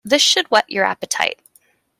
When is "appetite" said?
0.83-1.39